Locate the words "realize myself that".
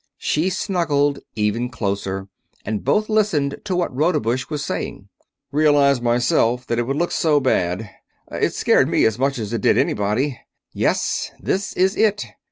5.51-6.79